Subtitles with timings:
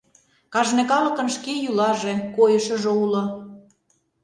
[0.53, 3.23] Кажне калыкын шке йӱлаже, койышыжо уло.